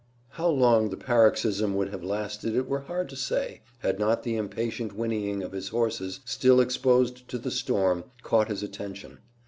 [0.29, 4.35] How long the paroxysm would have lasted it were hard to say, had not the
[4.35, 9.19] impatient whinnying of his horses, still exposed to the storm, caught his attention.